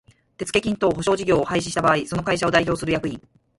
[0.35, 3.21] 手付金等保証事業を廃止した場合その会社を代表する役員